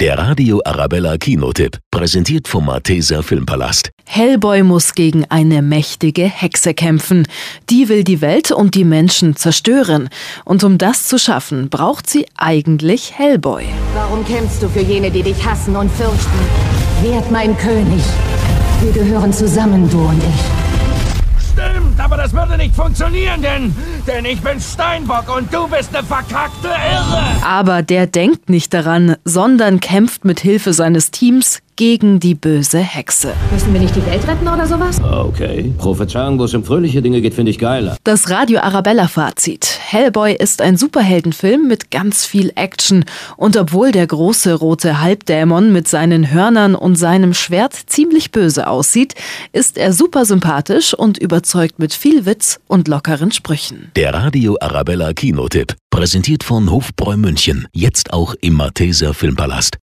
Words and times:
Der 0.00 0.18
Radio 0.18 0.60
Arabella 0.64 1.16
Kinotipp, 1.18 1.78
präsentiert 1.92 2.48
vom 2.48 2.66
Malteser 2.66 3.22
Filmpalast. 3.22 3.90
Hellboy 4.04 4.64
muss 4.64 4.94
gegen 4.94 5.24
eine 5.28 5.62
mächtige 5.62 6.24
Hexe 6.24 6.74
kämpfen. 6.74 7.28
Die 7.70 7.88
will 7.88 8.02
die 8.02 8.20
Welt 8.20 8.50
und 8.50 8.74
die 8.74 8.82
Menschen 8.82 9.36
zerstören. 9.36 10.08
Und 10.44 10.64
um 10.64 10.78
das 10.78 11.06
zu 11.06 11.16
schaffen, 11.16 11.68
braucht 11.70 12.10
sie 12.10 12.26
eigentlich 12.36 13.16
Hellboy. 13.16 13.66
Warum 13.94 14.24
kämpfst 14.24 14.64
du 14.64 14.68
für 14.68 14.82
jene, 14.82 15.12
die 15.12 15.22
dich 15.22 15.46
hassen 15.46 15.76
und 15.76 15.88
fürchten? 15.92 16.40
Werd 17.04 17.30
mein 17.30 17.56
König. 17.56 18.02
Wir 18.82 18.90
gehören 18.90 19.32
zusammen, 19.32 19.88
du 19.88 20.00
und 20.00 20.18
ich. 20.18 20.63
Aber 22.14 22.22
das 22.22 22.32
würde 22.32 22.56
nicht 22.56 22.76
funktionieren, 22.76 23.42
denn, 23.42 23.74
denn 24.06 24.24
ich 24.24 24.40
bin 24.40 24.60
Steinbock 24.60 25.36
und 25.36 25.52
du 25.52 25.66
bist 25.66 25.92
eine 25.92 26.06
verkackte 26.06 26.68
Irre. 26.68 27.24
Aber 27.44 27.82
der 27.82 28.06
denkt 28.06 28.48
nicht 28.48 28.72
daran, 28.72 29.16
sondern 29.24 29.80
kämpft 29.80 30.24
mit 30.24 30.38
Hilfe 30.38 30.72
seines 30.72 31.10
Teams 31.10 31.60
gegen 31.76 32.20
die 32.20 32.34
böse 32.34 32.78
Hexe. 32.78 33.32
Müssen 33.52 33.72
wir 33.72 33.80
nicht 33.80 33.96
die 33.96 34.04
Welt 34.06 34.26
retten 34.26 34.46
oder 34.46 34.66
sowas? 34.66 35.00
Okay. 35.02 35.72
Prophezeiung, 35.78 36.38
wo 36.38 36.44
es 36.44 36.54
um 36.54 36.64
fröhliche 36.64 37.02
Dinge 37.02 37.20
geht, 37.20 37.34
finde 37.34 37.50
ich 37.50 37.58
geiler. 37.58 37.96
Das 38.04 38.30
Radio 38.30 38.60
Arabella 38.60 39.08
Fazit. 39.08 39.78
Hellboy 39.80 40.34
ist 40.34 40.62
ein 40.62 40.76
Superheldenfilm 40.76 41.66
mit 41.66 41.90
ganz 41.90 42.24
viel 42.24 42.52
Action. 42.54 43.04
Und 43.36 43.56
obwohl 43.56 43.92
der 43.92 44.06
große 44.06 44.54
rote 44.54 45.00
Halbdämon 45.00 45.72
mit 45.72 45.88
seinen 45.88 46.30
Hörnern 46.30 46.74
und 46.74 46.96
seinem 46.96 47.34
Schwert 47.34 47.74
ziemlich 47.86 48.30
böse 48.30 48.68
aussieht, 48.68 49.14
ist 49.52 49.78
er 49.78 49.92
super 49.92 50.24
sympathisch 50.24 50.94
und 50.94 51.18
überzeugt 51.18 51.78
mit 51.78 51.92
viel 51.92 52.26
Witz 52.26 52.60
und 52.66 52.88
lockeren 52.88 53.32
Sprüchen. 53.32 53.90
Der 53.96 54.14
Radio 54.14 54.56
Arabella 54.60 55.12
Kinotipp, 55.12 55.74
präsentiert 55.90 56.44
von 56.44 56.70
Hofbräu 56.70 57.16
München, 57.16 57.66
jetzt 57.72 58.12
auch 58.12 58.34
im 58.40 58.54
Malteser 58.54 59.14
Filmpalast. 59.14 59.78